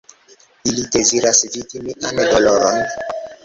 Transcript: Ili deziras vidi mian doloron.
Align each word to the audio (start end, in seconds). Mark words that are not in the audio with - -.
Ili 0.69 0.85
deziras 0.95 1.43
vidi 1.59 1.85
mian 1.85 2.25
doloron. 2.33 2.85